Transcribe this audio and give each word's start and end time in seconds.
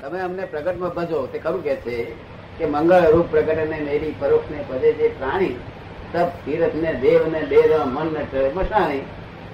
તમે 0.00 0.18
અમને 0.20 0.44
પ્રગટમાં 0.52 0.94
ભજો. 0.94 1.20
તે 1.32 1.38
ખરું 1.38 1.62
કે 1.62 1.74
છે 1.84 1.96
કે 2.58 2.64
મંગળ 2.66 3.10
રૂપ 3.12 3.26
પ્રગટ 3.32 3.58
અને 3.64 3.78
મેરી 3.88 4.14
પરોક્ષ 4.20 4.50
ને 4.50 4.64
પદે 4.68 4.88
જે 4.98 5.08
પ્રાણી 5.18 5.56
તપ 6.12 6.30
તીરથ 6.44 6.76
ને 6.84 6.92
દેવ 7.04 7.22
ને 7.32 7.40
દેહ 7.52 7.64
મન 7.84 8.08
ને 8.14 8.22
મશાણી 8.56 9.04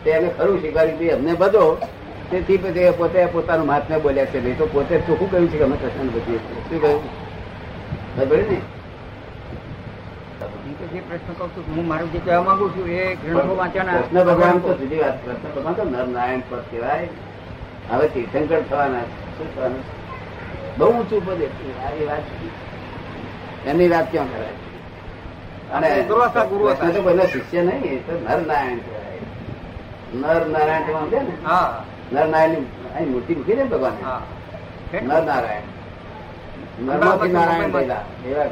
તે 0.04 0.16
અમે 0.18 0.28
ખરું 0.38 0.58
સ્વીકાર્યું 0.60 1.14
અમને 1.16 1.32
ભજો. 1.42 1.64
તેથી 2.30 2.58
પછી 2.58 2.92
પોતે 2.98 3.26
પોતાનું 3.34 3.66
મહાત્મા 3.66 3.98
બોલ્યા 4.06 4.30
છે. 4.32 4.38
નહીં 4.40 4.58
તો 4.58 4.66
પોતે 4.66 4.94
ચોખ્ખું 5.06 5.28
કહ્યું 5.30 5.50
છે 5.50 5.58
કે 5.58 5.64
અમે 5.64 5.76
કૃષ્ણ 5.82 6.08
ભજીએ 6.14 6.38
છીએ? 6.46 6.62
શું 6.68 6.80
કહ્યું? 6.80 7.02
ખબર 8.16 8.40
ને? 8.50 8.58
જે 10.92 11.00
પ્રશ્ન 11.08 11.32
કહું 11.38 11.50
છું 11.54 11.64
હું 11.74 11.86
મારું 11.90 12.08
જે 12.12 12.18
કહેવા 12.24 12.46
માંગુ 12.48 12.66
છું 12.74 12.88
એ 12.88 13.02
ગ્રંથો 13.20 13.54
વાંચવાના 13.60 14.00
કૃષ્ણ 14.00 14.24
ભગવાન 14.30 14.64
તો 14.64 14.70
સીધી 14.80 15.02
વાત 15.04 15.16
કૃષ્ણ 15.22 15.54
ભગવાન 15.54 15.74
તો 15.74 15.84
નર 15.84 16.08
નારાયણ 16.16 16.42
પદ 16.50 16.62
કહેવાય. 16.70 17.08
હવે 17.90 18.06
તીર્થંકર 18.14 18.60
થવાના 18.70 19.06
શું 19.36 19.48
થવાનું? 19.54 19.82
બહુ 20.76 20.86
ઊંચું 20.88 21.20
પદ. 21.22 21.40
એ 21.92 22.04
વાત 22.04 22.24
એમની 23.66 23.90
વાત 23.90 24.06
ક્યાં 24.10 24.28
કરાય 24.30 24.54
અને 25.72 25.88
તો 26.08 26.14
કોઈનો 27.02 27.24
શિષ્ય 27.26 27.60
નહીં 27.62 27.84
એ 27.86 27.98
તો 28.00 28.12
નર 28.14 28.40
નારાયણ 28.40 28.80
નર 30.14 30.42
નારાયણ 30.46 30.86
તો 30.86 30.92
સમજે 31.00 31.20
ને 31.20 31.34
હા. 31.44 31.68
નર 32.12 32.26
નારાયણ 32.26 32.64
અહીં 32.94 33.08
મૂર્તિ 33.10 33.32
મૂકી 33.34 33.56
દે 33.56 33.64
ભગવાન 33.66 33.96
હા. 34.02 34.20
નર 34.92 35.22
નારાયણ 35.22 35.66
એવા. 38.26 38.46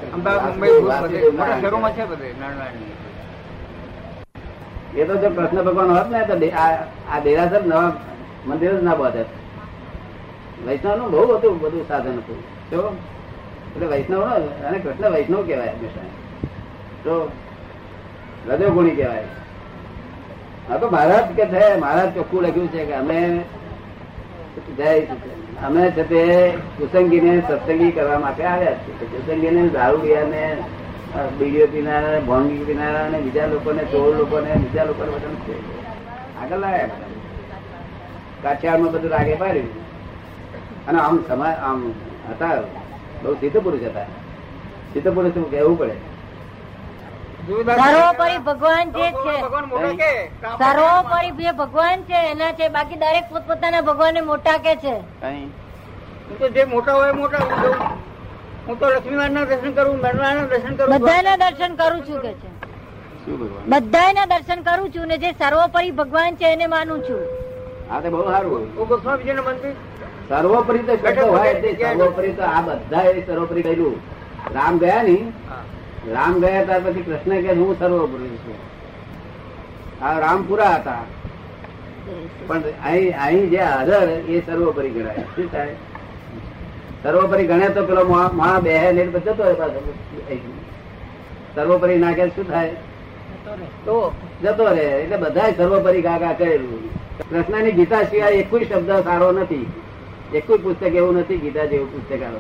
એ 4.95 5.05
તો 5.05 5.15
જો 5.15 5.29
કૃષ્ણ 5.31 5.63
ભગવાન 5.63 5.91
હોત 5.91 6.09
ને 6.11 6.21
તો 6.25 6.35
આ 6.57 6.69
આ 7.09 7.19
દેરાસર 7.21 7.63
નવા 7.65 7.89
મંદિર 8.47 8.73
જ 8.73 8.83
ના 8.83 8.97
બાંધે. 8.97 9.25
વૈષ્ણવનું 10.67 11.11
બહુ 11.11 11.37
હતું 11.37 11.61
બધું 11.61 11.89
સાધન 11.89 12.13
હતું. 12.13 12.71
જો 12.71 12.97
એટલે 13.75 13.87
વૈષ્ણવ 13.87 14.21
અને 14.69 14.79
કૃષ્ણ 14.79 15.11
વૈષ્ણવ 15.11 15.47
કહેવાય 15.47 15.69
હંમેશા. 15.69 16.01
તો 17.05 17.31
હૃદય 18.51 18.69
ગુણી 18.69 18.91
કહેવાય. 18.91 19.23
હા 20.69 20.77
તો 20.77 20.91
મહારાજ 20.91 21.25
કે 21.37 21.47
છે 21.47 21.77
મહારાજ 21.77 22.15
ચોખ્ખું 22.15 22.43
લખ્યું 22.43 22.69
છે 22.69 22.85
કે 22.85 22.95
અમે 22.95 23.45
જય 24.77 25.01
અમે 25.63 25.91
છે 25.91 26.09
તે 26.09 26.51
કુસંગીને 26.79 27.43
સત્સંગી 27.49 27.91
કરવા 27.91 28.19
માટે 28.19 28.45
આવ્યા 28.45 28.73
છીએ. 28.73 29.07
કુસંગીને 29.07 29.69
દારૂડિયાને 29.69 30.57
અ, 31.15 31.27
બીડીઓ 31.39 31.67
પીનારા 31.67 32.21
ભોંગી 32.21 32.65
પીનારા 32.65 33.05
અને 33.05 33.19
બીજા 33.19 33.47
લોકોને 33.47 33.85
ચોર 33.85 34.17
લોકોને 34.17 34.55
બીજા 34.55 34.85
લોકોને 34.85 35.11
બધા. 35.11 36.45
આગળ 36.45 36.59
લાગ્યા 36.59 36.89
કાઠિયાવાડમાં 38.43 38.93
બધું 38.93 39.11
રાગે 39.11 39.35
પાડ્યું. 39.35 39.84
અને 40.89 40.99
આમ 41.01 41.17
સમાજ 41.29 41.57
આમ 41.69 41.81
હતા 42.31 42.57
બહુ 43.23 43.37
સિદ્ધ 43.41 43.59
પુરુષ 43.65 43.87
હતા. 43.91 44.09
સિદ્ધ 44.93 45.11
પુરુષ 45.15 45.37
કહેવું 45.53 45.77
પડે? 45.79 45.97
સર્વોપરી 47.47 48.39
ભગવાન 48.49 48.93
જે 48.97 49.07
છે 49.17 49.35
મોટા 49.71 49.95
કે? 50.03 50.13
સર્વોપરી 50.61 51.33
જે 51.41 51.53
ભગવાન 51.61 51.99
છે 52.09 52.19
એના 52.31 52.53
છે 52.59 52.69
બાકી 52.77 53.01
દરેક 53.03 53.27
પોતપોતાના 53.33 53.83
ભગવાન 53.89 54.21
મોટા 54.31 54.59
કે 54.67 54.75
છે. 54.85 54.95
હું 56.29 56.37
તો 56.39 56.49
જે 56.49 56.65
મોટા 56.75 56.97
હોય 56.99 57.13
મોટા 57.13 57.43
હું 58.67 58.79
તો 58.79 58.87
લક્ષ્મીનારાયણ 58.91 59.49
દર્શન 59.53 59.73
કરું 59.79 59.97
નારાયણ 60.05 60.49
દર્શન 60.53 60.77
કરું. 60.77 60.99
બધાના 60.99 61.37
દર્શન 61.45 61.73
કરું 61.81 62.01
છું 62.07 62.21
કે 62.27 62.33
છે. 62.43 62.49
શું 63.25 63.37
બધાના 63.73 64.27
દર્શન 64.33 64.61
કરું 64.69 64.93
છું 64.95 65.07
ને 65.15 65.19
જે 65.25 65.31
સર્વોપરી 65.41 65.93
ભગવાન 66.01 66.37
છે 66.37 66.53
એને 66.53 66.67
માનું 66.77 67.01
છું. 67.09 67.21
હા 67.95 68.01
તો 68.01 68.11
બહુ 68.11 68.31
સારું 68.31 68.79
હું 68.79 68.89
ગોસ્વામીજીને 68.89 69.41
મંદિર 69.41 69.73
સર્વોપરી 70.29 70.79
તો 70.79 70.97
શબ્દ 70.97 71.19
હોય 71.19 71.55
સર્વોપરી 71.55 72.33
તો 72.33 72.43
આ 72.43 72.61
બધા 72.61 73.03
એ 73.03 73.27
સર્વોપરી 73.27 73.63
કહેલું 73.63 74.01
રામ 74.55 74.79
ગયા 74.79 75.03
ની 75.03 75.33
રામ 76.13 76.41
ગયા 76.41 76.65
ત્યાર 76.65 76.81
પછી 76.81 77.03
કૃષ્ણ 77.03 77.41
કે 77.41 77.53
હું 77.53 77.79
સર્વોપરી 77.79 78.37
છું. 78.37 78.55
આ 80.05 80.19
રામ 80.19 80.43
પૂરા 80.43 80.69
હતા. 80.69 80.99
પણ 82.47 82.63
અહીં 82.85 83.23
અહીં 83.23 83.51
જે 83.51 83.57
હાજર 83.57 84.09
એ 84.11 84.43
સર્વોપરી 84.47 84.91
ગણાય. 84.91 85.17
શું 85.17 85.53
થાય? 85.53 85.75
સર્વોપરી 87.03 87.47
ગણે 87.47 87.69
તો 87.69 87.87
પેલો 87.87 88.05
મા- 88.05 88.61
બે 88.61 88.93
ને 88.93 89.07
જતો 89.07 89.45
હોય 89.45 89.55
પાછો. 89.55 89.95
સર્વોપરી 91.55 91.99
નાખે 91.99 92.29
શું 92.29 92.51
થાય? 92.51 92.69
તો 93.85 94.13
જતો 94.43 94.65
રહે. 94.65 94.83
એટલે 94.83 95.17
બધા 95.17 95.51
સર્વોપરી 95.57 96.03
ગાગા 96.03 96.33
કરેલું 96.33 96.94
કૃષ્ણની 97.21 97.73
ગીતા 97.73 98.03
સિવાય 98.03 98.31
એક 98.31 98.73
શબ્દ 98.73 99.05
સારો 99.05 99.33
નથી. 99.33 99.67
એક 100.35 100.47
પુસ્તક 100.47 100.83
એવું 100.83 101.17
નથી 101.17 101.37
ગીતા 101.37 101.65
જેવું 101.65 101.93
પુસ્તક 101.93 102.23
આવે? 102.23 102.39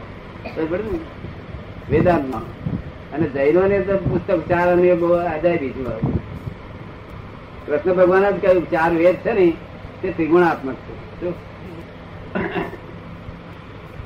વેદાંતમાં. 1.91 2.43
અને 3.13 3.29
જૈનો 3.29 3.67
ને 3.67 3.81
તો 3.81 3.97
પુસ્તક 3.97 4.49
ચાર 4.49 4.73
અને 4.73 4.95
બહુ 4.95 5.07
અજાયબી 5.07 5.59
બીજું. 5.59 6.21
કૃષ્ણ 7.67 7.95
ભગવાન 7.95 8.31
જ 8.31 8.41
કહ્યું 8.41 8.71
ચાર 8.71 8.93
વેદ 8.93 9.15
છે 9.15 9.33
ને 9.33 9.55
તે 10.03 10.11
ત્રિગુણાત્મક 10.11 10.77
છે? 11.21 11.33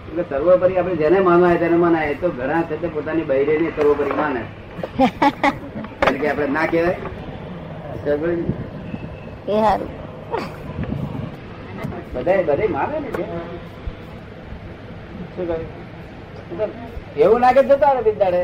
એટલે 0.09 0.25
સર્વોપરી 0.29 0.77
આપણે 0.77 0.95
જેને 0.95 1.21
માનવા 1.21 1.55
તેને 1.55 1.77
મનાય 1.77 2.15
તો 2.15 2.31
ઘણા 2.31 2.63
છે 2.63 2.81
તે 2.81 2.89
પોતાની 2.89 3.23
બહેરે 3.23 3.59
ને 3.59 3.73
સર્વોપરી 3.77 4.11
માને. 4.11 4.43
એટલે 6.03 6.19
કે 6.19 6.31
આપણે 6.31 6.47
ના 6.47 6.67
કહેવાય. 6.67 6.97
બધાય 12.15 12.43
બધાય 12.43 12.67
માને 12.67 12.99
ને? 13.01 13.09
એવું 17.23 17.41
ના 17.41 17.53
કે 17.53 17.63
જતા 17.63 17.93
રહે 17.93 18.03
બિચારે 18.03 18.43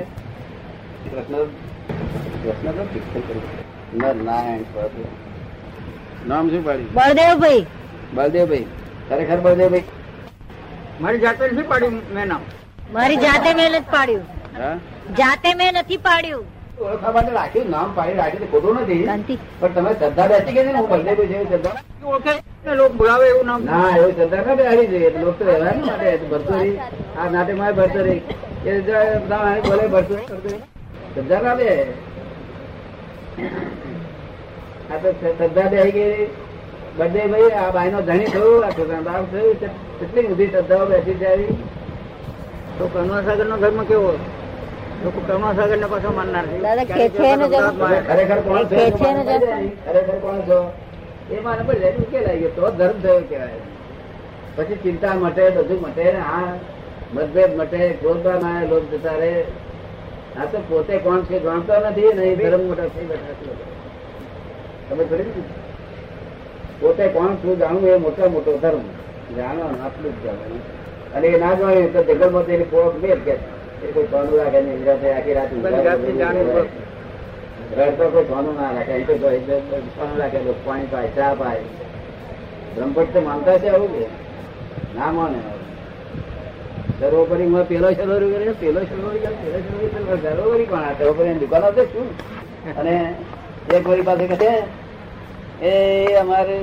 કૃષ્ણ 1.11 1.43
કૃષ્ણ 2.45 2.73
તો 2.73 4.25
નારાયણ 4.25 4.65
નામ 6.29 6.51
શું 6.51 6.65
પાડ્યું? 6.65 6.95
બળદેવભાઈ. 6.95 7.67
બળદેવભાઈ. 8.15 8.67
ખરેખર 9.09 9.41
બળદેવભાઈ? 9.41 9.85
મારી 11.01 11.19
જાતે 11.19 11.45
નથી 11.51 11.63
પાડ્યું 11.63 12.15
મેં 12.15 12.29
નામ. 12.29 12.41
મારી 12.93 13.17
જાતે 13.17 13.55
મેં 13.55 13.73
નથી 13.73 13.93
પાડ્યું. 13.93 14.23
હા? 14.59 14.75
જાતે 15.19 15.55
મેં 15.55 15.73
નથી 15.75 15.97
પાડ્યું. 15.97 16.45
ઓળખવા 16.83 17.13
માટે 17.17 17.33
રાખ્યું 17.39 17.69
નામ 17.75 17.89
પાડી 17.97 18.19
રાખ્યું 18.21 18.43
તો 18.45 18.49
ખોટું 18.53 18.79
નથી. 18.83 19.39
પણ 19.61 19.73
તમે 19.75 19.91
શ્રદ્ધા 19.99 20.29
બેસી 20.33 20.55
ગઈ 20.57 20.65
ને 20.67 20.73
હું 20.79 20.89
બળદેવભાઈ 20.91 21.19
કોઈ 21.19 21.31
જેવી 21.33 21.49
શ્રદ્ધા 21.51 21.77
લોકો 22.79 22.95
બોલાવે 23.01 23.27
એવું 23.33 23.47
નામ? 23.51 23.61
ના 23.65 23.91
એવું 23.99 24.15
શ્રદ્ધા 24.17 24.43
ના 24.47 24.57
બેહાડી 24.61 24.89
જોઈએ. 24.93 25.11
તો 25.11 25.45
રહેવા 25.49 25.75
માટે 25.87 26.07
આ 27.19 27.27
નાટકમાં 27.35 27.71
એ 27.71 27.75
બોલે. 27.79 28.25
શ્રદ્ધા 31.15 31.41
ના 31.47 31.55
બે 31.61 31.69
આ 34.93 34.99
તો 35.03 35.09
શ્રદ્ધા 35.21 35.69
બે 35.73 35.79
ગઈ 35.97 36.29
બધે 36.99 37.23
ભાઈ 37.33 37.53
આ 37.63 37.71
ભાઈ 37.77 37.93
નો 37.97 38.01
ધણી 38.09 38.31
થયું 38.35 38.65
આ 38.67 38.73
છોકરા 38.77 39.03
બાપ 39.09 39.25
થયું. 39.33 39.57
કેટલી 39.99 40.29
બધી 40.31 40.51
શ્રદ્ધાઓ 40.55 40.87
બેસી 40.93 41.19
જાય. 41.23 41.49
તો 42.79 42.85
કરુણાસાગર 42.93 43.47
નો 43.53 43.57
ધર્મ 43.63 43.81
કેવો? 43.91 44.11
છે. 45.05 46.61
દાદા 46.61 46.85
ખરેખર 48.01 48.41
કોણ 48.41 48.65
છો? 48.65 48.75
એ 48.75 48.91
છે 48.91 49.13
ને 49.13 49.23
જરા. 49.25 49.59
ખરેખર 49.87 50.19
કોણ 50.19 50.39
છો? 50.41 50.59
એ 51.31 51.41
માને 51.41 51.63
પડી 51.63 51.81
જાય 51.81 51.97
ઉકેલાઈ 51.97 52.39
ગયો. 52.39 52.51
તો 52.51 52.71
ધર્મ 52.71 53.01
થયો 53.01 53.21
કહેવાય. 53.29 53.61
પછી 54.57 54.77
ચિંતા 54.77 55.15
મટે 55.15 55.51
બધું 55.51 55.81
મટે 55.81 56.05
ને 56.05 56.19
આ 56.19 56.53
મતભેદ 57.15 57.57
મટે 57.57 57.89
ક્રોધમાં 58.01 58.41
ના 58.43 58.65
લોક 58.65 58.85
જતા 58.91 59.17
રે 59.17 59.33
આ 60.41 60.45
તો 60.45 60.59
પોતે 60.69 60.99
કોણ 60.99 61.23
છે 61.23 61.41
જાણતો 61.41 61.73
નથી 61.91 62.13
ને 62.15 62.37
ધર્મ 62.37 62.63
મોટા 62.67 62.89
થઈ 62.95 63.05
બેઠા 63.05 63.35
તમે 64.89 65.05
કરી 65.05 65.45
પોતે 66.81 67.09
કોણ 67.09 67.35
છું 67.35 67.59
જાણવું 67.59 67.89
એ 67.89 67.97
મોટા 67.97 68.29
મોટો 68.29 68.53
ધર્મ. 68.59 68.85
જાણો 69.37 69.65
આટલું 69.85 70.13
જ 70.13 70.27
જાણવાનું 70.27 70.63
અને 71.15 71.27
એ 71.27 71.39
ના 71.39 71.55
જાણે 71.55 71.87
તો 71.87 72.01
જંગલમાં 72.03 72.45
તેની 72.47 72.65
પોળખ 72.65 72.97
મેળ 73.03 73.19
કે 73.19 73.35
એ 73.85 73.93
કોઈ 73.93 74.09
સોનું 74.11 74.37
રાખે 74.37 74.61
ને 74.61 74.73
નિરાંતે 74.75 75.09
આખી 75.13 75.35
રાત 75.35 75.51
રડતો 77.79 78.05
કોઈ 78.11 78.55
ના 78.57 78.71
રાખે 78.73 78.93
અહીં 78.93 79.07
તો 79.07 79.15
કોઈ 79.15 79.41
રાખે 80.19 80.39
પાણી 80.67 80.91
પાય 80.91 81.11
ચા 81.17 81.35
પાય. 81.35 81.65
બ્રહ્મભટ્ટ 82.77 83.13
તો 83.13 83.21
માનતા 83.21 83.59
છે 83.59 83.69
આવું 83.69 83.91
કે? 83.93 84.07
ના 84.95 85.11
માને 85.13 85.41
સર્વોપરી 87.01 87.47
માં 87.47 87.67
પેલો 87.67 87.89
સરોવરી 87.93 88.31
કરે 88.35 88.53
પેલો 88.55 88.81
સરોવરી 88.83 89.21
કરે 89.21 89.35
પેલો 89.43 89.59
સરોવરી 89.61 89.91
કરે 89.91 90.33
સરોવરી 90.33 90.67
કોણ 90.67 90.85
આ 90.85 90.95
સર્વોપરી 90.99 91.39
દુકાનો 91.39 91.69
શું? 91.75 92.09
અને 92.77 92.95
એક 93.69 93.85
વળી 93.89 94.03
પાસે 94.03 94.27
કહે 94.33 94.53
એ 95.63 95.73
અમારે 96.17 96.57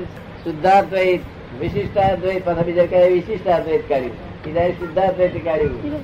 શુદ્ધાદ્વૈત 0.44 1.22
વિશિષ્ટાદ્વૈત 1.60 2.44
પાછા 2.44 2.64
બીજા 2.64 2.88
કહે 2.88 3.00
વિશિષ્ટાદ્વૈત 3.10 3.84
કાઢ્યું 3.90 4.18
બીજા 4.44 4.68
શુદ્ધાદ્વૈત 4.80 5.36
કાઢ્યું 5.44 6.04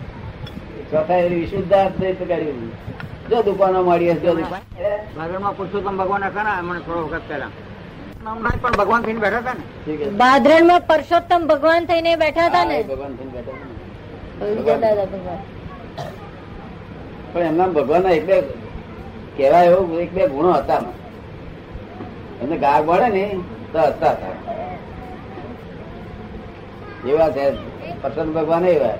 ચોથા 0.91 1.21
વિશુદ્ધ 1.31 1.69
કાઢ્યું 1.69 2.71
જો 3.29 3.37
દુકાનો 3.45 3.79
મળી 3.83 4.11
હશે 4.11 4.25
જો 4.25 4.33
દુકાન 4.35 4.63
ભાગળમાં 5.17 5.53
પુરુષોત્તમ 5.57 5.95
ભગવાન 5.97 6.23
હતા 6.23 6.43
ને 6.43 6.61
મને 6.67 6.79
થોડો 6.79 7.01
વખત 7.07 7.25
પહેલા. 7.29 7.51
પણ 8.61 8.75
ભગવાન 8.79 9.01
થઈને 9.01 9.19
બેઠા 9.19 9.39
હતા 9.39 9.55
ને? 9.59 9.63
બાદરણમાં 10.21 10.81
પરસોત્તમ 10.89 11.41
ભગવાન 11.47 11.83
થઈને 11.85 12.11
બેઠા 12.15 12.47
હતા 12.47 12.65
ને? 12.65 12.77
એ 12.79 12.83
ભગવાન 12.83 13.13
થઈને 13.17 13.31
બેઠા 13.35 13.53
ભગવાન. 15.13 15.41
પણ 17.33 17.45
એમના 17.49 17.67
ભગવાનના 17.77 18.15
એક 18.19 18.25
બે 18.29 18.37
કેવા 19.37 19.63
એવું 19.63 19.99
એક 20.03 20.11
બે 20.13 20.23
ગુણો 20.27 20.51
હતા 20.53 20.81
એમને 22.41 22.57
ગાળ 22.57 22.83
મળે 22.87 23.07
ને 23.15 23.23
તો 23.73 23.79
હતા 23.79 24.11
હતા. 24.11 24.35
એવા 27.11 27.29
છે. 27.35 27.45
પસંદ 28.01 28.29
ભગવાન 28.37 28.65
એવા. 28.65 28.97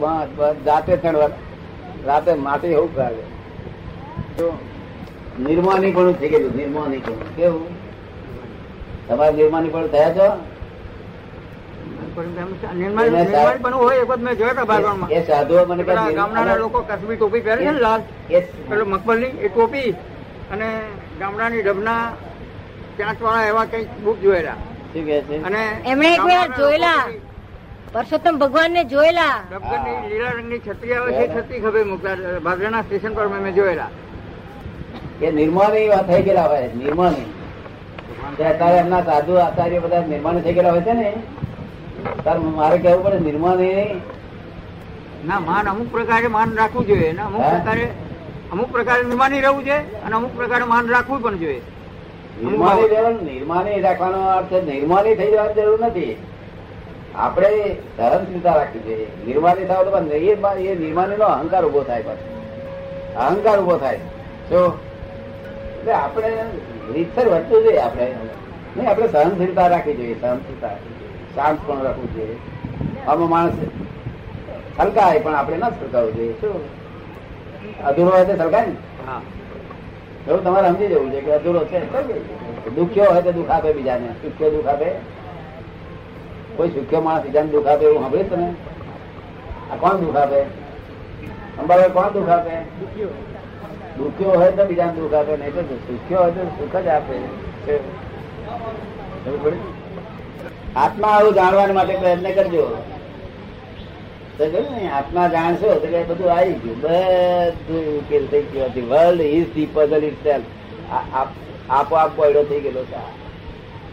બસ, 0.00 0.56
જાતે 0.66 0.92
ચડવા. 0.96 1.30
રાતે 2.06 2.32
માટી 2.46 2.72
એવું 2.76 2.90
ભાગે. 2.96 3.24
નિર્માની 5.46 5.92
પણ 5.96 6.12
થઈ 6.20 6.28
ગયેલું 6.32 6.52
નિર્માની 6.58 7.00
પણ. 7.06 7.32
કેવું? 7.36 7.72
તમારે 9.08 9.32
નિર્માની 9.38 9.72
પણ 9.74 9.88
થયા 9.94 10.12
છો? 10.18 10.28
નિર્માણ 12.74 13.10
નિર્માણ 13.16 13.58
પણ 13.64 13.74
હોય 13.80 13.96
એક 14.02 14.08
વખત 14.10 14.22
મેં 14.26 14.34
જોયા 14.38 14.52
હતા 14.54 14.68
બાગવાનમાં 14.70 15.10
એ 15.16 15.18
સાધુઓ 15.26 15.64
મને 15.70 15.82
કહે, 15.82 15.88
પેલા 15.90 16.12
ગામડાના 16.18 16.58
લોકો 16.62 16.78
કસબી 16.90 17.16
ટોપી 17.16 17.44
પહેરે 17.46 17.62
ને 17.64 17.80
લાલ? 17.86 18.00
એ 18.36 18.38
પેલો 18.68 18.84
મકબલની 18.92 19.32
એ 19.46 19.48
અને 20.52 20.68
ગામડાની 21.20 21.62
ડબના 21.66 22.02
ચાંચ 22.98 23.18
વાળા 23.26 23.46
એવા 23.52 23.66
કંઈક 23.72 23.88
બુક 24.04 24.18
જોયેલા. 24.24 24.58
એમણે 25.90 26.08
એક 26.14 26.22
વાર 26.28 26.48
જોયેલા. 26.58 27.02
પરસોત્તમ 27.92 28.36
ભગવાન 28.38 28.72
ને 28.72 28.82
જોયેલા 28.84 29.36
લીલા 30.04 30.32
રંગની 30.32 30.60
છત્રી 30.60 30.94
આવે 30.94 31.10
છે 31.18 31.26
છત્રી 31.34 31.60
ખભે 31.60 31.82
મૂકતા 31.84 32.16
ભાદરના 32.46 32.82
સ્ટેશન 32.82 33.12
પર 33.14 33.26
મેં 33.34 33.54
જોયેલા. 33.54 33.90
એ 35.20 35.30
નિર્માણી 35.32 35.84
એવા 35.86 36.02
થઈ 36.08 36.22
ગયેલા 36.22 36.48
હોય 36.48 36.68
નિર્માણી 36.74 37.28
અત્યારે 38.30 38.78
એમના 38.78 39.02
સાધુ 39.04 39.38
આચાર્ય 39.38 39.80
બધા 39.80 40.02
નિર્માણ 40.12 40.42
થઈ 40.44 40.54
ગયેલા 40.56 40.74
હોય 40.74 40.84
છે 40.88 40.94
ને 40.94 41.08
તાર 42.24 42.36
મારે 42.58 42.76
કેવું 42.84 43.02
પડે 43.04 43.18
નિર્માણી 43.20 44.02
ના 45.28 45.40
માન 45.40 45.66
અમુક 45.68 45.88
પ્રકારે 45.94 46.28
માન 46.36 46.50
રાખવું 46.60 46.86
જોઈએ 46.90 47.10
અને 47.10 47.22
અમુક 47.28 47.48
પ્રકારે 47.54 47.86
અમુક 48.52 48.70
પ્રકારે 48.70 49.02
નિર્માની 49.08 49.40
રહેવું 49.40 49.64
છે 49.64 49.76
અને 50.04 50.14
અમુક 50.18 50.32
પ્રકારે 50.38 50.64
માન 50.72 50.86
રાખવું 50.94 51.20
પણ 51.24 51.38
જોઈએ. 51.42 51.60
નિર્માણી 52.44 52.88
રહેવાનું 52.92 53.24
નિર્માણી 53.32 53.82
રાખવાનો 53.82 54.20
અર્થ 54.38 54.54
નિર્માણી 54.70 55.16
થઈ 55.18 55.30
જવાની 55.32 55.56
જરૂર 55.60 55.80
નથી. 55.86 56.14
આપણે 57.16 57.76
સહનશીલતા 57.96 58.54
રાખવી 58.56 58.80
જોઈએ. 58.80 59.06
નિર્માણી 59.26 59.64
થાવ 59.64 59.84
તો 59.84 59.90
પણ 59.90 60.12
એ 60.56 60.74
નિર્માની 60.74 61.16
નો 61.16 61.24
અહંકાર 61.24 61.64
ઊભો 61.64 61.82
થાય 61.82 62.02
પાછો. 62.02 62.24
અહંકાર 63.16 63.60
ઊભો 63.60 63.76
થાય. 63.76 63.98
તો 64.48 64.78
એટલે 65.78 65.92
આપણે 65.92 66.28
રીતસર 66.94 67.28
વર્તવું 67.28 67.62
જોઈએ 67.62 67.78
આપણે. 67.78 68.14
નહીં 68.76 68.90
આપણે 68.90 69.08
સહનશીલતા 69.08 69.66
રાખવી 69.66 69.94
જોઈએ 69.94 70.14
સહનશીલતા 70.14 70.70
શાંત 71.34 71.58
પણ 71.66 71.82
રાખવું 71.82 72.14
જોઈએ. 72.14 72.36
આમાં 73.08 73.28
માણસ 73.28 73.52
છલકાય 74.80 75.18
પણ 75.18 75.34
આપણે 75.34 75.56
ના 75.56 75.70
છલકાવવું 75.70 76.14
જોઈએ. 76.16 76.32
શું? 76.32 76.60
અધૂરો 77.84 78.10
હોય 78.10 78.24
તો 78.24 78.36
છલકાય 78.36 78.66
ને? 78.66 78.72
હા. 79.06 79.20
એવું 80.28 80.44
તમારે 80.44 80.68
સમજી 80.68 80.86
જવું 80.86 81.12
છે 81.12 81.20
કે 81.20 81.32
અધૂરો 81.32 81.64
છે. 81.64 81.80
દુખ્યો 82.70 83.10
હોય 83.10 83.22
તો 83.22 83.32
દુઃખ 83.32 83.50
આપે 83.50 83.72
બીજાને. 83.72 84.08
સુખ્યો 84.22 84.50
દુઃખ 84.50 84.66
આપે 84.66 84.86
કોઈ 86.56 86.70
સુખ્યો 86.70 87.00
માણસ 87.00 87.22
બીજાને 87.22 87.50
દુઃખ 87.50 87.66
આપે 87.66 87.84
એવું 87.84 88.00
સાંભળ્યું 88.00 88.30
તમે 88.30 88.48
આ 89.72 89.76
કોણ 89.76 90.00
દુઃખ 90.00 90.16
આપે? 90.16 90.40
અંબાભાઈ 91.60 91.90
કોણ 91.90 92.08
દુઃખ 92.12 92.28
આપે? 92.28 92.54
દુખ્યો 93.98 94.30
હોય 94.30 94.50
તો 94.50 94.64
બીજાને 94.66 94.92
દુઃખ 94.92 95.14
આપે, 95.14 95.36
નહીં 95.36 95.54
તો 95.54 95.62
સુખ્યો 95.88 96.20
હોય 96.20 96.32
તો 96.32 96.42
સુખ 96.58 96.76
જ 96.76 96.88
આપે. 96.88 97.16
આત્મા 100.76 101.08
આવું 101.08 101.34
જાણવા 101.34 101.66
માટે 101.72 101.94
પ્રયત્ન 101.96 102.28
કરજો. 102.32 102.64
આત્મા 104.94 105.28
જાણશો 105.28 105.68
તો 105.74 105.86
બધું 106.08 106.32
આવી 106.32 106.54
ગયું. 106.54 106.80
બધું 106.80 107.84
ઉકેલ 107.98 108.24
થઈ 108.26 108.42
ગયો. 108.42 108.68
World 108.88 109.20
is 109.20 109.48
the 109.54 109.68
puzzle 109.74 110.04
it 110.04 110.26
આપોઆપ 111.70 112.10
પડ્યો 112.16 112.44
થઈ 112.44 112.60
ગયેલો 112.60 112.84
છે. 112.84 113.25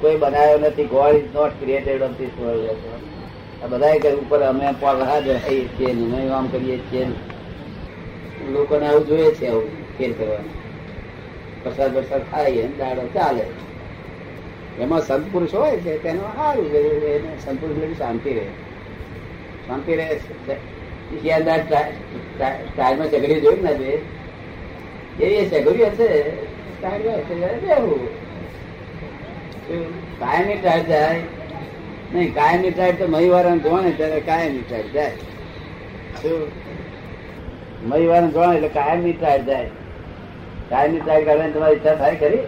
કોઈ 0.03 0.17
બનાવ્યો 0.17 0.57
નથી 0.57 0.83
God 0.83 1.15
is 1.15 1.29
not 1.33 1.53
created 1.59 2.01
of 2.01 2.15
this 2.17 2.33
world 2.39 2.81
આ 3.63 3.67
બધાએ 3.67 3.99
કે 3.99 4.09
ઉપર 4.13 4.41
અમે 4.41 4.73
પગલા 4.79 5.19
જ 5.19 5.27
રહીએ 5.27 5.67
છીએ 5.67 5.93
નહીં 5.93 6.33
આમ 6.33 6.47
કરીએ 6.47 6.77
છીએ 6.77 7.05
લોકોને 8.51 8.85
આવું 8.87 9.07
જોઈએ 9.07 9.31
છે 9.31 9.47
આવું 9.47 9.97
ખેર 9.97 10.11
કરવાનું. 10.11 10.51
પ્રસાદ 11.63 11.95
વરસાદ 11.95 12.23
ખાઈએ 12.31 12.63
ને, 12.63 12.75
દાડો 12.77 13.03
ચાલે. 13.13 13.45
એમાં 14.79 15.01
સંત 15.01 15.25
પુરુષ 15.31 15.53
હોય 15.53 15.77
છે, 15.77 16.03
તેનું 16.03 16.35
સારું 16.35 16.67
એને 16.75 17.31
સંત 17.45 17.61
પુરુષ 17.61 17.77
એટલે 17.83 17.95
શાંતિ 17.95 18.33
રહે. 18.33 18.47
શાંતિ 19.67 19.91
રહે 19.95 20.19
ટાયરમાં 22.75 23.11
ચગડી 23.11 23.41
જોઈ 23.41 23.61
ને 23.61 23.73
જે 25.19 25.25
એ 25.25 25.49
ચગડી 25.49 25.83
હશે 25.83 26.09
ટાઈમ 26.81 27.03
રહેવું. 27.65 28.22
કાયમી 30.19 30.57
ટાઈટ 30.57 30.87
જાય 30.87 31.13
નહીં 32.13 32.33
કાયમી 32.33 32.71
ટાઈટ 32.71 32.99
તો 32.99 33.07
મહીવારણ 33.07 33.61
જોણે 33.63 33.91
ત્યારે 33.99 34.21
કાયમી 34.21 34.63
ટાઈટ 34.63 34.93
જાય 34.93 35.13
શું? 36.21 36.41
મહીવારણ 37.89 38.33
જોણે 38.33 38.55
એટલે 38.57 38.69
કાયમી 38.77 39.13
ટાઈટ 39.13 39.47
જાય 39.47 39.69
કાયમી 40.69 41.01
ટાઈટ 41.01 41.27
કાઢવાની 41.27 41.53
તમારી 41.53 41.75
ઈચ્છા 41.75 41.95
થાય 41.95 42.15
ખરી? 42.15 42.41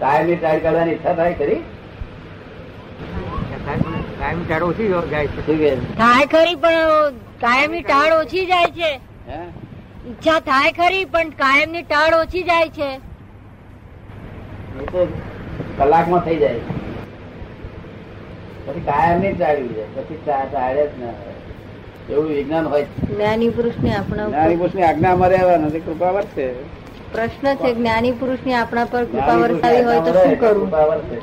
કાયમી 0.00 0.36
ટાઈટ 0.36 0.62
કાઢવાની 0.62 0.94
ઈચ્છા 0.94 1.14
થાય 1.14 1.34
ખરી? 1.34 1.60
કાયમ 4.18 4.40
ટાળ 4.44 4.62
ઓછી 4.62 4.88
જાય 4.88 5.28
છે. 5.28 5.72
થાય 5.96 6.26
ખરી 6.26 6.56
પણ 6.56 7.14
કાયમની 7.40 7.82
ટાળ 7.82 8.12
ઓછી 8.12 8.46
જાય 8.46 8.70
છે. 8.78 8.90
હે? 9.28 9.40
ઈચ્છા 10.06 10.40
થાય 10.46 10.72
ખરી 10.72 11.04
પણ 11.06 11.30
કાયમની 11.42 11.84
ટાળ 11.84 12.14
ઓછી 12.14 12.42
જાય 12.42 12.68
છે. 12.70 12.90
કલાકમાં 15.78 16.22
થઈ 16.26 16.38
જાય. 16.42 16.62
પછી 18.66 18.84
કાયમ 18.88 19.20
નહીં 19.20 19.36
ટાળ્યું 19.36 19.74
જાય. 19.76 19.90
પછી 19.96 20.20
ચાલે 20.26 20.82
જ 20.86 20.92
ના 21.02 21.14
એવું 22.10 22.28
વિજ્ઞાન 22.28 22.66
હોય 22.72 22.86
જ્ઞાની 23.12 23.50
પુરુષ 23.56 23.78
ને 23.84 23.90
આપણા 23.96 24.26
જ્ઞાની 24.28 24.58
પુરુષની 24.60 24.84
આજ્ઞા 24.88 25.28
રહેવાનું 25.32 25.72
તે 25.72 25.80
કૃપા 25.86 26.12
વર્તે. 26.16 26.44
પ્રશ્ન 27.12 27.46
છે 27.62 27.70
જ્ઞાની 27.78 28.12
પુરુષની 28.20 28.56
આપણા 28.60 28.86
પર 28.92 29.04
કૃપા 29.12 29.36
વરસાવી 29.42 29.84
હોય 29.88 30.00
તો 30.06 30.12
શું 30.12 30.36
કરવું? 30.42 30.68
કૃપા 30.68 30.86
વર્તે. 30.90 31.16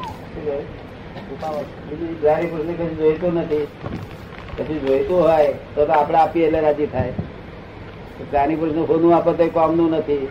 જ્ઞાની 2.22 2.50
પુરુષ 2.52 2.68
ને 2.68 2.74
કશું 2.74 2.98
જોઈતું 3.00 3.34
નથી. 3.42 3.68
કશું 4.57 4.80
જોઈતું 4.88 5.19
હોય 5.28 5.52
તો 5.75 5.86
તો 5.86 5.92
આપણે 6.00 6.18
આપીએ 6.24 6.46
એટલે 6.48 6.62
રાજી 6.68 6.88
થાય. 6.88 7.14
જ્ઞાની 8.30 8.56
પુરુષનું 8.56 8.88
ખોનું 8.88 9.16
આપે 9.18 9.31
તો 9.33 9.50
કામનું 9.59 9.92
નથી. 10.00 10.30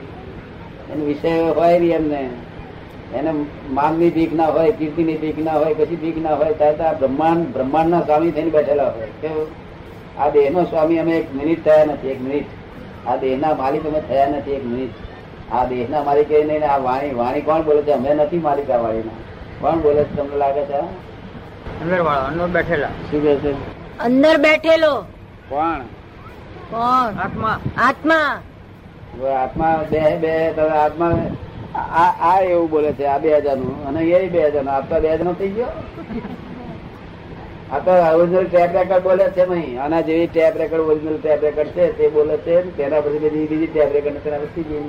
એનું 0.93 1.07
વિષય 1.07 1.33
હોય 1.61 1.79
નહીં 1.79 1.97
એમને. 2.01 2.21
એને 3.19 3.31
માનની 3.79 4.11
ભીખ 4.17 4.35
ના 4.41 4.51
હોય 4.57 4.73
કીર્તિની 4.79 5.19
ભીખ 5.23 5.39
ના 5.47 5.59
હોય 5.61 5.75
પછી 5.79 6.01
ભીખ 6.03 6.19
ના 6.27 6.37
હોય 6.41 6.55
ત્યારે 6.61 6.77
તો 6.79 6.85
આ 6.89 6.95
બ્રહ્માંડ 7.01 7.47
બ્રહ્માંડના 7.55 8.03
સ્વામી 8.07 8.33
થઈને 8.37 8.51
બેઠેલા 8.57 8.91
હોય. 8.97 9.09
કેવું 9.23 9.49
આ 10.19 10.29
દેહનો 10.37 10.65
સ્વામી 10.71 10.99
અમે 11.03 11.15
એક 11.19 11.35
મિનિટ 11.41 11.65
થયા 11.65 11.85
નથી 11.85 12.13
એક 12.15 12.21
મિનિટ. 12.27 12.49
આ 13.09 13.17
દેહના 13.17 13.55
માલિક 13.63 13.85
અમે 13.91 14.01
થયા 14.09 14.31
નથી 14.33 14.57
એક 14.59 14.65
મિનિટ. 14.65 14.95
આ 15.53 15.65
દેહના 15.73 16.03
માલિક 16.09 16.31
એ 16.31 16.45
નહીં 16.45 16.65
આ 16.73 16.79
વાણી 16.87 17.15
વાણી 17.21 17.45
કોણ 17.49 17.63
બોલે 17.69 17.83
છે? 17.83 17.93
અમે 17.93 18.15
નથી 18.15 18.43
માલિક 18.47 18.71
આ 18.71 18.81
વાણીના. 18.85 19.19
કોણ 19.61 19.83
બોલે 19.85 20.01
છે 20.05 20.17
તમને 20.17 20.37
લાગે 20.43 20.63
છે? 20.71 20.81
અંદર 21.83 22.01
વાળા 22.09 22.29
અંદર 22.31 22.49
બેઠેલા. 22.57 22.93
શું 23.11 23.23
કહે 23.25 23.37
છે? 23.43 23.55
અંદર 24.07 24.35
બેઠેલો. 24.47 24.95
કોણ? 25.49 25.81
કોણ? 26.71 27.23
આત્મા. 27.25 27.57
આત્મા. 27.77 28.33
આત્મા 29.43 29.75
બે 29.91 30.03
બે 30.23 30.53
તમે 30.57 30.77
આત્મા 30.85 31.13
આ 31.75 32.41
એવું 32.43 32.71
બોલે 32.71 32.93
છે, 32.93 33.05
આ 33.07 33.19
બે 33.19 33.29
હજારનું 33.37 33.87
અને 33.89 34.01
એ 34.03 34.29
બે 34.29 34.41
હજારનું 34.49 34.73
આપતા 34.75 35.01
બે 35.01 35.09
હજાર 35.09 35.25
નો 35.27 35.33
થઈ 35.41 35.53
ગયો. 35.57 35.71
આ 37.73 37.81
તો 37.85 37.91
ઓરિજિનલ 38.21 38.47
ટેપ 38.53 38.71
રેકર્ડ 38.77 39.03
બોલે 39.03 39.25
છે 39.37 39.45
નહીં. 39.51 39.81
આના 39.83 40.01
જેવી 40.09 40.29
tape 40.29 40.57
record 40.63 40.89
original 40.91 41.19
tape 41.19 41.43
record 41.47 41.71
છે, 41.77 41.85
તે 41.99 42.09
બોલે 42.09 42.37
છે. 42.45 42.55
તેના 42.77 43.01
પછી 43.05 43.23
બધી 43.25 43.47
બીજી 43.51 43.71
ટેપ 43.73 43.91
રેકર્ડ 43.97 44.23
તેના 44.25 44.43
પછી 44.45 44.67
જઈએ 44.69 44.83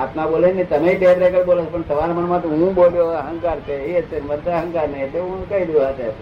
આત્મા 0.00 0.26
બોલે 0.32 0.48
ને, 0.52 0.64
તમે 0.64 0.94
ટેપ 0.94 1.18
રેકર્ડ 1.24 1.46
બોલો 1.50 1.62
પણ 1.72 1.84
તમારા 1.88 2.16
મનમાં 2.18 2.42
તો 2.42 2.48
હું 2.48 2.74
બોલ્યો, 2.74 3.08
અહંકાર 3.20 3.58
છે. 3.66 3.76
એ 3.98 4.02
છે 4.08 4.16
મને 4.20 4.50
અહંકાર 4.60 4.88
નહીં. 4.88 5.04
એટલે 5.04 5.20
હું 5.20 5.48
કહી 5.50 5.64
દઉં 5.66 5.92
ટેપ. 5.96 6.16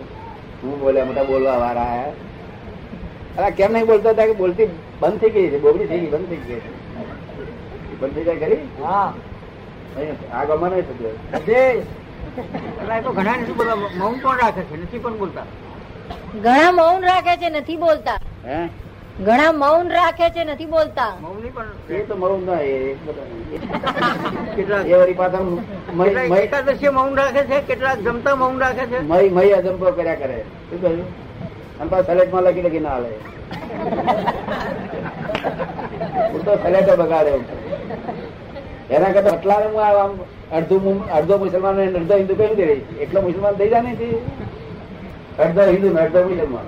હું 0.62 0.74
બોલ્યા 0.80 1.08
મોટા 1.08 1.28
બોલવા 1.30 1.58
વાળા 1.62 2.10
અરે 3.38 3.50
કેમ 3.58 3.72
નહીં 3.72 3.86
બોલતા 3.86 4.12
હતા 4.12 4.26
કે 4.26 4.34
બોલતી 4.42 4.68
બંધ 5.00 5.18
થઈ 5.20 5.30
ગઈ 5.30 5.48
છે? 5.50 5.58
બોબડી 5.64 5.86
થઈ 5.90 6.00
ગઈ, 6.02 6.10
બંધ 6.14 6.28
થઈ 6.30 6.42
ગઈ 6.46 6.60
છે. 6.64 6.70
બંધ 8.00 8.14
થઈ 8.14 8.24
જાય 8.28 8.38
ખરી? 8.42 8.62
હા. 8.82 9.12
આ 10.32 10.44
ગમા 10.44 10.68
નહીં 10.68 10.86
થતું 10.88 11.12
ઘણા 13.14 13.36
નથી 13.36 13.54
મૌન 13.98 14.18
પણ 14.22 14.36
રાખે 14.42 14.62
છે? 14.62 14.76
નથી 14.82 14.98
પણ 14.98 15.16
બોલતા? 15.18 15.46
ઘણા 16.42 16.72
મૌન 16.72 17.02
રાખે 17.02 17.36
છે 17.36 17.48
નથી 17.50 17.76
બોલતા. 17.76 18.18
હે? 18.44 18.58
ઘણા 19.26 19.52
મૌન 19.52 19.90
રાખે 19.90 20.30
છે 20.30 20.44
નથી 20.44 20.66
બોલતા. 20.66 21.12
મૌની 21.20 21.48
પણ 21.48 21.70
એ 21.90 22.02
તો 22.02 22.16
મૌન 22.16 22.46
ના 22.46 22.60
એ 22.60 22.96
રાખે 27.14 27.42
છે 27.42 27.60
કેટલાક 27.60 27.98
જમતા 27.98 28.34
મૌન 28.34 28.60
રાખે 28.60 28.84
છે? 28.86 28.98
મય 29.00 29.28
મય 29.28 29.52
અજંપો 29.52 29.92
કર્યા 29.92 30.14
કરે. 30.14 30.38
શું 30.70 30.78
કહ્યું? 30.82 31.06
અને 31.80 31.90
પાછા 31.90 32.14
સલેટમાં 32.14 32.42
લખી 32.42 32.62
લખી 32.62 32.80
ના 32.80 32.90
હાલે. 32.90 33.10
હું 36.32 36.44
તો 36.44 36.52
સલેટો 36.62 36.96
બગાડ્યો 36.96 37.40
એના 38.94 39.12
કરતા 39.14 39.34
એટલા 39.38 39.60
હું 39.64 39.80
આમ 39.86 40.12
અડધું 40.58 40.98
અડધો 41.18 41.34
મુસલમાન 41.44 41.78
અડધો 41.84 42.14
હિન્દુ 42.20 42.34
કહી 42.40 42.54
દે 42.60 42.66
એટલો 43.04 43.18
મુસલમાન 43.28 43.54
થઈ 43.60 43.70
જાય 43.72 43.90
નથી 43.92 44.18
અડધો 45.44 45.62
હિન્દુ 45.72 45.88
ને 45.94 46.00
અડધો 46.06 46.20
મુસલમાન. 46.30 46.66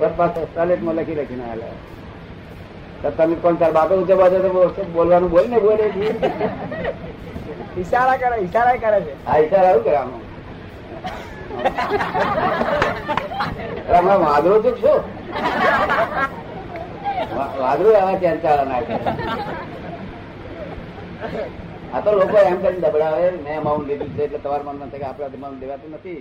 માં 0.00 0.96
લખી 0.98 1.18
લખીને 1.20 1.44
આવ્યા 1.50 3.12
તમે 3.16 3.34
કોણ 3.42 3.56
તાર 3.60 3.72
બાપે 3.76 3.94
બાજુ 4.20 4.38
તો 4.44 4.50
બોલવાનું 4.94 5.30
બોલ 5.34 5.46
ને 5.52 5.58
બોલે. 5.64 5.86
ઈશારા 7.78 8.18
કરે 8.22 8.36
ઈશારા 8.44 8.78
કરે 8.84 8.98
છે. 9.06 9.12
આ 9.26 9.36
ઈશારા 9.42 9.72
શું 9.74 9.84
કરે 9.86 9.96
આમાં 10.02 10.22
હમણાં 13.88 14.20
વાદળો 14.24 14.56
તો 14.64 14.70
છો 14.82 14.94
વાદરો 17.60 17.88
આવા 18.00 18.18
ચેંચાળા 18.22 18.68
નાખે. 18.70 18.94
આ 21.92 22.00
તો 22.00 22.10
લોકો 22.12 22.36
એમ 22.40 22.56
કરીને 22.60 22.82
દબડાવે 22.84 23.26
મેં 23.38 23.56
અમાઉન્ટ 23.56 23.88
લીધું 23.88 24.14
છે 24.14 24.22
એટલે 24.24 24.38
તમારે 24.38 24.64
મન 24.64 24.78
થાય 24.82 25.02
કે 25.02 25.06
આપણા 25.06 25.32
અમાઉન્ટ 25.32 25.62
લેવાતું 25.62 25.92
નથી. 25.94 26.20